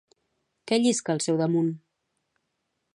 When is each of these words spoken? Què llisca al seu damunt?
Què 0.71 0.79
llisca 0.79 1.15
al 1.15 1.21
seu 1.27 1.39
damunt? 1.43 1.71